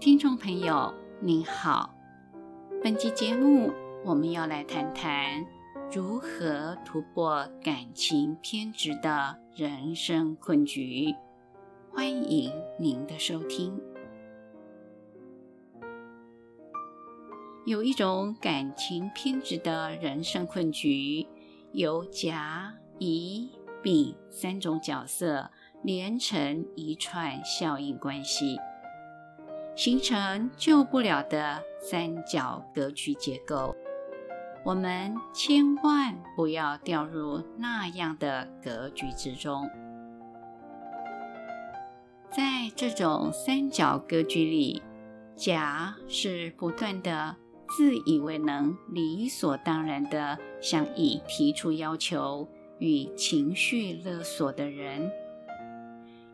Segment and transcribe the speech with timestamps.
[0.00, 1.94] 听众朋友您好，
[2.82, 3.70] 本期节目
[4.02, 5.44] 我们要来谈谈
[5.92, 11.14] 如何突破感情偏执的人生困局。
[11.92, 13.78] 欢迎您的收听。
[17.66, 21.26] 有一种感情偏执的人生困局，
[21.72, 23.50] 由甲、乙、
[23.82, 25.50] 丙三种角色
[25.82, 28.56] 连成一串效应关系。
[29.74, 33.74] 形成救不了的三角格局结构，
[34.64, 39.68] 我们千万不要掉入那样的格局之中。
[42.30, 44.82] 在这种三角格局里，
[45.34, 47.34] 甲是不断的
[47.76, 52.46] 自以为能理所当然的向乙提出要求
[52.78, 55.10] 与情绪勒索的人，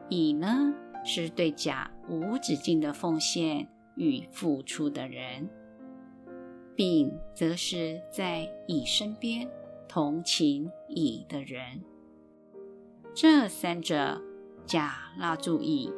[0.08, 5.48] 乙呢，是对甲无止境的奉献与付出的人，
[6.74, 9.48] 丙则是在乙身边
[9.88, 11.82] 同情乙的人。
[13.14, 14.20] 这三者，
[14.66, 15.90] 甲拉住乙，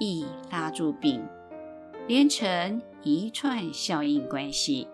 [0.00, 1.22] 乙拉住丙，
[2.08, 4.88] 连成一串效应关系，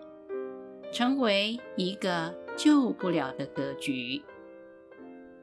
[0.91, 4.21] 成为一个救不了的格局。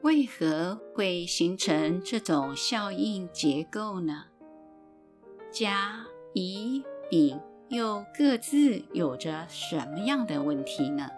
[0.03, 4.27] 为何会形成这种效应结构呢？
[5.53, 11.09] 甲、乙、丙又各自有着什么样的问题呢？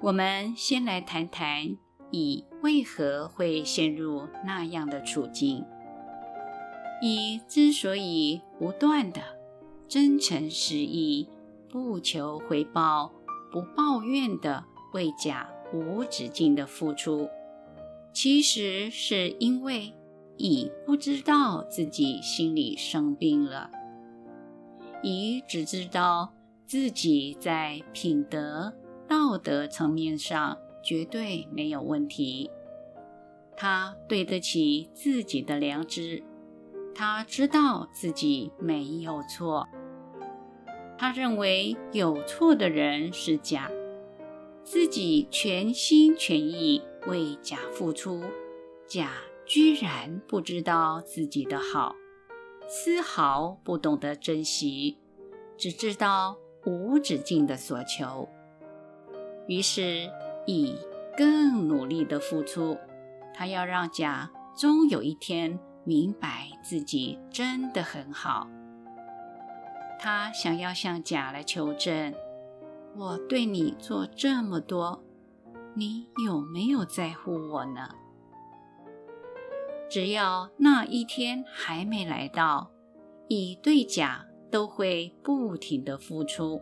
[0.00, 1.76] 我们先来谈谈
[2.12, 5.64] 乙为何会陷入那样的处境。
[7.02, 9.20] 乙之所以不断的
[9.88, 11.28] 真诚实意、
[11.68, 13.12] 不求回报、
[13.50, 15.48] 不抱怨的为甲。
[15.70, 17.28] 无止境的付出，
[18.14, 19.92] 其实是因为
[20.38, 23.70] 乙不知道自己心里生病了。
[25.02, 26.32] 乙只知道
[26.64, 28.72] 自己在品德、
[29.06, 32.50] 道德层面上绝对没有问题，
[33.56, 36.22] 他对得起自己的良知，
[36.94, 39.66] 他知道自己没有错，
[40.96, 43.70] 他认为有错的人是甲。
[44.62, 48.22] 自己全心全意为甲付出，
[48.86, 49.10] 甲
[49.48, 51.96] 居然不知道自己的好，
[52.68, 54.98] 丝毫不懂得珍惜，
[55.56, 56.36] 只知道
[56.66, 58.28] 无止境的索求。
[59.46, 60.10] 于是
[60.46, 60.76] 乙
[61.16, 62.76] 更努力的付出，
[63.32, 68.46] 他要让甲终有一天明白自己真的很好。
[69.98, 72.14] 他想要向甲来求证。
[72.96, 75.02] 我对你做这么多，
[75.74, 77.88] 你有没有在乎我呢？
[79.88, 82.70] 只要那一天还没来到，
[83.28, 86.60] 乙对甲都会不停的付出，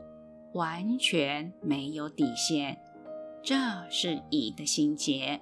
[0.54, 2.78] 完全没有底线。
[3.42, 3.56] 这
[3.91, 5.41] 是乙的心结，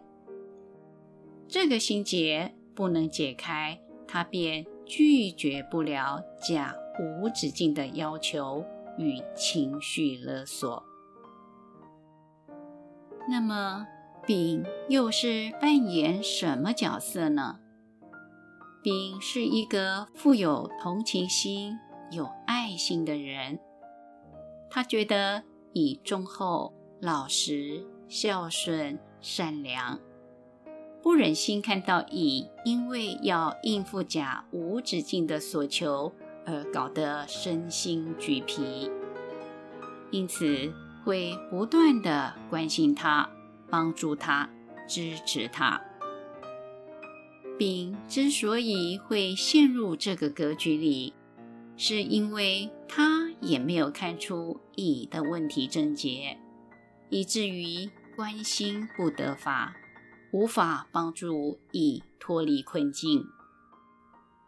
[1.47, 8.65] 这个心结不能解开，他便拒绝不了甲无止境的要求。
[8.97, 10.85] 与情绪勒索。
[13.29, 13.85] 那么，
[14.25, 17.59] 丙又是扮演什么角色呢？
[18.85, 21.79] 丙是一个富有同情心、
[22.11, 23.59] 有爱心的人。
[24.69, 29.99] 他觉得乙忠厚、老实、孝顺、善良，
[31.03, 36.13] 不忍心看到乙因为要应付甲无止境的索求。
[36.47, 38.91] 而搞得身心俱疲，
[40.11, 40.71] 因此
[41.03, 43.31] 会不断地关心他、
[43.71, 44.51] 帮助他、
[44.87, 45.81] 支持他。
[47.59, 51.15] 丙之所以会陷入这个格局里，
[51.77, 56.39] 是因为他也没有看出乙的问题症结，
[57.11, 59.77] 以至于关心不得法，
[60.33, 63.25] 无法帮助乙脱离困境。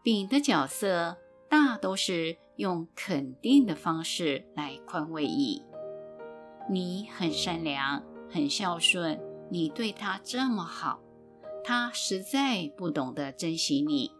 [0.03, 1.17] 丙的角色。
[1.49, 5.63] 大都是用肯定的方式来宽慰乙。
[6.69, 9.17] 你很善良，很孝顺，
[9.49, 10.99] 你对他这么好，
[11.67, 14.11] 他实在不懂得珍惜你，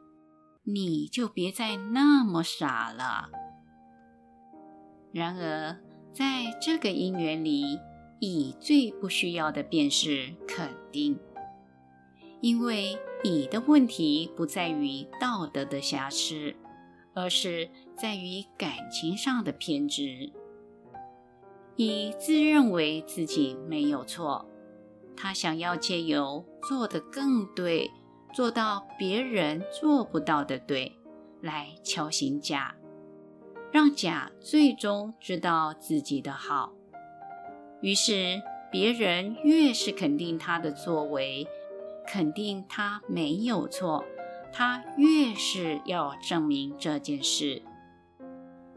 [0.65, 3.29] 你就别再那么傻了。
[5.13, 5.77] 然而，
[6.11, 7.79] 在这个姻缘里，
[8.19, 11.17] 乙最不需要的便是肯定，
[12.41, 16.53] 因为乙的问题不在于道德的瑕疵。
[17.13, 20.31] 而是在于感情上的偏执。
[21.77, 24.45] 乙自认为自己没有错，
[25.17, 27.89] 他想要借由做得更对，
[28.33, 30.95] 做到别人做不到的对，
[31.41, 32.75] 来敲醒甲，
[33.71, 36.71] 让甲最终知道自己的好。
[37.81, 38.41] 于是，
[38.71, 41.47] 别人越是肯定他的作为，
[42.05, 44.05] 肯定他没有错，
[44.53, 47.61] 他越是要证明这件事，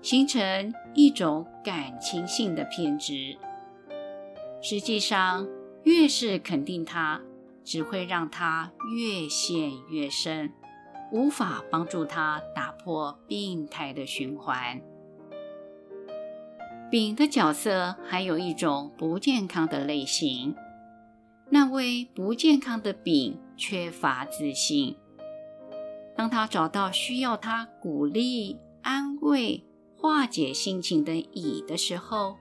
[0.00, 3.36] 形成一种感情性的偏执。
[4.62, 5.48] 实际上，
[5.84, 7.20] 越是肯定他，
[7.64, 10.52] 只会让他越陷越深，
[11.12, 14.80] 无法帮助他打破病态的循环。
[16.90, 20.56] 丙的角色还有一种不健康的类型，
[21.48, 24.96] 那位不健康的丙缺乏自信。
[26.16, 29.64] 当他找到需要他鼓励、安慰、
[29.96, 32.36] 化解心情的乙的时候，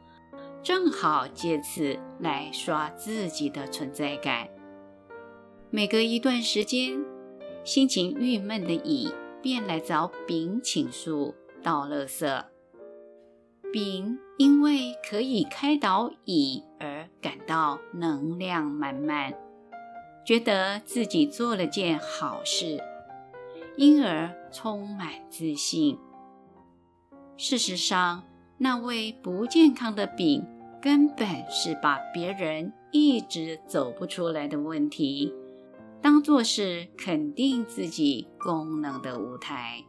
[0.62, 4.48] 正好借此来刷自己的存在感。
[5.70, 7.04] 每隔一段时间，
[7.64, 12.46] 心情郁闷的乙便来找丙倾诉、倒垃圾。
[13.72, 19.34] 丙因为可以开导乙而感到能量满满，
[20.26, 22.82] 觉得自己做了件好事，
[23.78, 26.00] 因而充满自信。
[27.38, 28.24] 事实上，
[28.62, 30.46] 那位不健康的丙
[30.82, 35.34] 根本是把别人一直走不出来的问题，
[36.02, 39.82] 当作是肯定自己功能的舞台。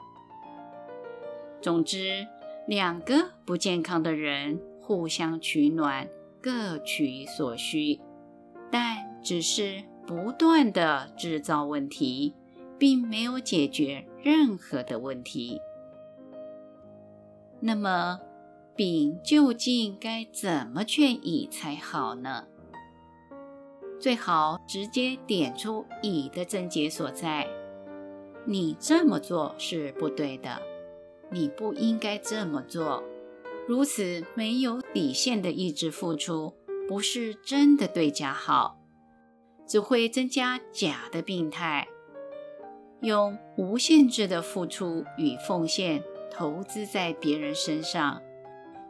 [1.60, 2.24] 总之，
[2.68, 6.08] 两个不健康的人互相取暖，
[6.40, 8.00] 各取所需，
[8.70, 12.34] 但只是不断地制造问题，
[12.78, 15.60] 并没有解决任何的问题。
[17.58, 18.20] 那么，
[18.80, 22.46] 丙究竟该怎么劝乙才好呢？
[24.00, 27.46] 最好直接点出乙的症结所在。
[28.46, 30.62] 你这么做是不对的，
[31.30, 33.04] 你不应该这么做。
[33.68, 36.54] 如此没有底线的一直付出，
[36.88, 38.78] 不是真的对甲好，
[39.66, 41.86] 只会增加甲的病态。
[43.02, 46.02] 用无限制的付出与奉献
[46.32, 48.22] 投资在别人身上，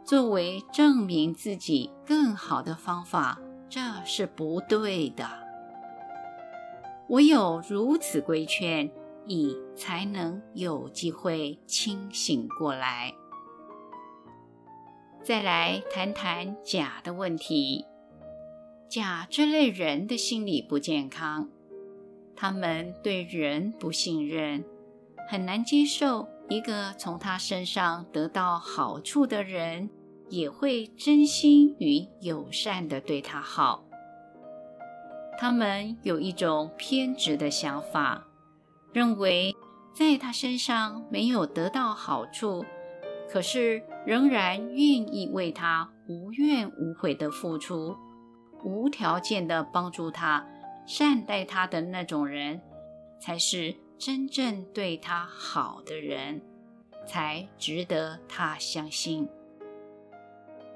[0.03, 3.39] 作为证明自己更好的方法。
[3.69, 5.25] 这是不对的。
[7.07, 8.91] 唯有如此规劝，
[9.25, 13.13] 乙才能有机会清醒过来。
[15.23, 17.85] 再来谈谈甲的问题。
[18.89, 21.47] 甲这类人的心理不健康，
[22.35, 24.65] 他们对人不信任，
[25.29, 29.89] 很难接受一个从他身上得到好处的人。
[30.31, 33.83] 也会真心与友善的对他好。
[35.37, 38.25] 他们有一种偏执的想法，
[38.93, 39.53] 认为
[39.93, 42.63] 在他身上没有得到好处，
[43.29, 47.97] 可是仍然愿意为他无怨无悔的付出，
[48.63, 50.47] 无条件的帮助他、
[50.87, 52.61] 善待他的那种人，
[53.19, 56.41] 才是真正对他好的人，
[57.05, 59.29] 才值得他相信。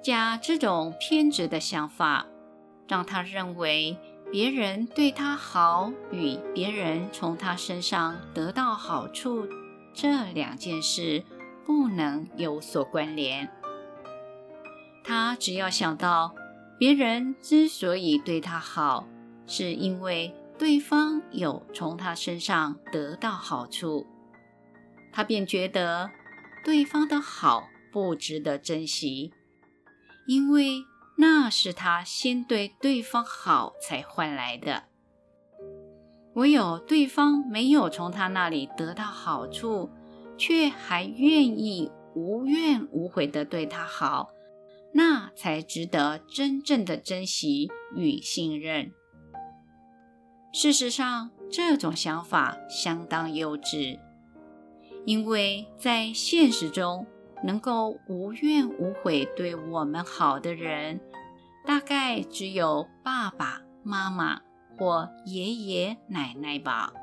[0.04, 2.28] 甲这种偏执的想法，
[2.88, 3.98] 让他认为
[4.32, 9.48] 别人对他好与别人从他身上得到好处
[9.92, 11.24] 这两件事
[11.66, 13.50] 不能有所关联。
[15.04, 16.36] 他只要想到
[16.78, 19.08] 别人之所以对他好，
[19.48, 24.08] 是因为对方有从他身上得到好处，
[25.12, 26.10] 他便觉得
[26.64, 29.34] 对方的好不值得珍惜。
[30.28, 30.84] 因为
[31.18, 34.86] 那是他先对对方好才换来的，
[36.34, 39.92] 唯有对方没有从他那里得到好处，
[40.38, 44.30] 却还愿意无怨无悔地对他好，
[44.94, 48.92] 那才值得真正的珍惜与信任。
[50.58, 54.00] 事实上，这种想法相当幼稚，
[55.04, 57.06] 因为在现实中，
[57.44, 61.02] 能够无怨无悔对我们好的人，
[61.66, 64.40] 大概只有爸爸妈妈
[64.78, 66.94] 或爷爷奶奶吧。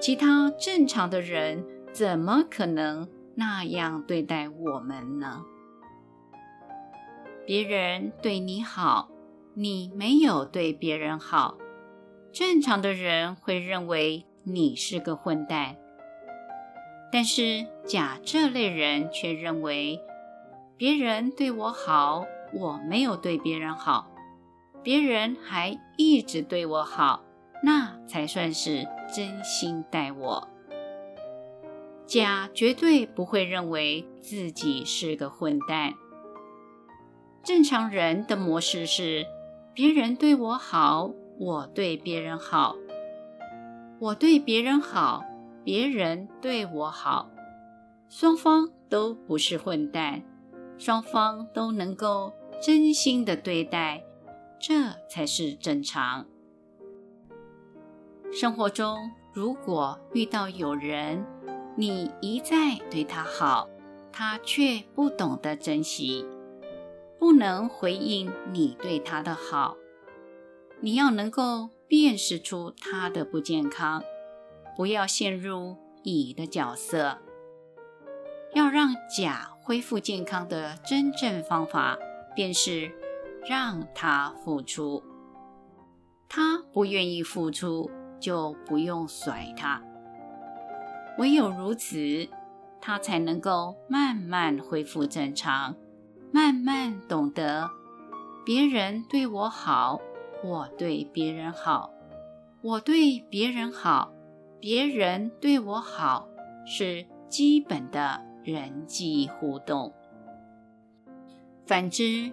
[0.00, 5.44] 其他正常的人怎么可能那样对待我们呢？
[7.46, 9.08] 别人对你好，
[9.54, 11.56] 你没有对别人好，
[12.38, 15.74] 正常的人会认为你是个混蛋。
[17.10, 20.00] 但是甲这类人却认为，
[20.76, 24.08] 别人对我好，我没有对别人好，
[24.84, 27.24] 别人还一直对我好，
[27.64, 30.48] 那才算是真心待我。
[32.06, 35.92] 甲绝对不会认为自己是个混蛋。
[37.42, 39.26] 正常人的模式是：
[39.74, 42.74] 别人对我好，我对别人好；
[44.00, 45.24] 我对别人好，
[45.62, 47.30] 别人对我好。
[48.08, 50.22] 双方都不是混蛋，
[50.78, 54.02] 双方都能够真心的对待，
[54.58, 54.74] 这
[55.08, 56.26] 才是正常。
[58.32, 58.98] 生活中，
[59.32, 61.24] 如果遇到有人，
[61.76, 63.68] 你一再对他好，
[64.10, 66.26] 他却不懂得珍惜，
[67.16, 69.76] 不能回应你对他的好。
[70.80, 74.02] 你要能够辨识出他的不健康，
[74.76, 77.18] 不要陷入乙的角色。
[78.54, 81.98] 要让甲恢复健康的真正方法，
[82.34, 82.92] 便是
[83.48, 85.02] 让他付出。
[86.28, 89.82] 他不愿意付出，就不用甩他。
[91.18, 92.28] 唯有如此，
[92.80, 95.74] 他才能够慢慢恢复正常，
[96.30, 97.68] 慢慢懂得
[98.46, 100.00] 别人对我好，
[100.44, 101.90] 我对别人好，
[102.62, 104.12] 我对别人好，
[104.60, 106.28] 别人对我好，
[106.64, 109.92] 是基本的人际互动。
[111.66, 112.32] 反之，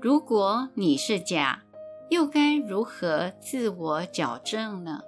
[0.00, 1.62] 如果你是甲，
[2.08, 5.02] 又该如何自我矫正呢？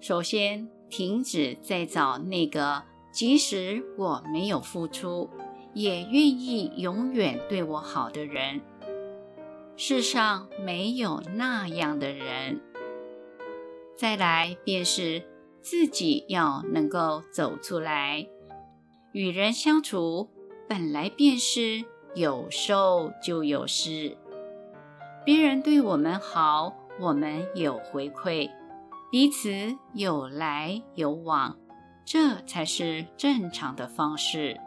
[0.00, 5.30] 首先，停止再找那个即使我没有付出，
[5.72, 8.60] 也愿意永远对我好的人。
[9.76, 12.60] 世上没有那样的人。
[13.96, 15.22] 再来便是
[15.60, 18.26] 自己要能够走出来。
[19.12, 20.30] 与人相处
[20.68, 24.16] 本来便是有受就有失，
[25.24, 28.50] 别人对我们好，我们有回馈。
[29.10, 31.58] 彼此有来有往，
[32.06, 34.58] 这才是正常的方式。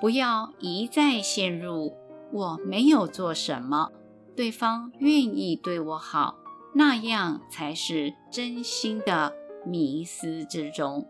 [0.00, 1.96] 不要一再陷入
[2.32, 3.90] “我没有做什么，
[4.34, 6.38] 对方愿意对我好”，
[6.74, 9.34] 那样才是真心的
[9.66, 11.06] 迷思之中。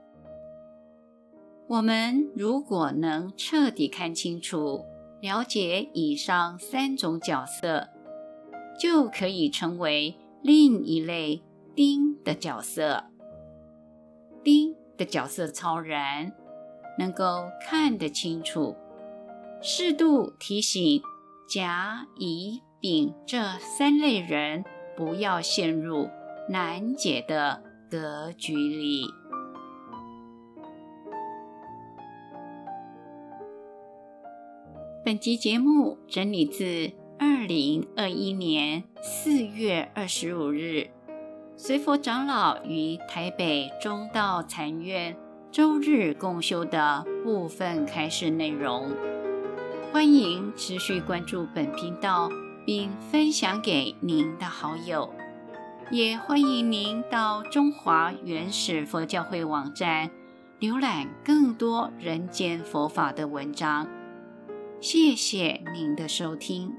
[1.68, 4.84] 我们如果能彻底看清楚、
[5.20, 7.88] 了解以上三种角色，
[8.78, 11.42] 就可以成为另一类。
[11.74, 13.04] 丁的角色，
[14.44, 16.30] 丁的角色超然，
[16.98, 18.76] 能够看得清楚，
[19.62, 21.00] 适度提醒
[21.54, 24.64] 甲、乙、丙这三类人
[24.96, 26.08] 不要陷入
[26.48, 29.04] 难解的格局里。
[35.04, 40.88] 本集节目整理自二零二一年四月二十五日。
[41.58, 45.14] 随佛长老于台北中道禅院
[45.50, 48.90] 周日共修的部分开示内容，
[49.92, 52.30] 欢迎持续关注本频道，
[52.64, 55.12] 并分享给您的好友，
[55.90, 60.10] 也欢迎您到中华原始佛教会网站
[60.60, 63.86] 浏览更多人间佛法的文章。
[64.80, 66.72] 谢谢您的收听。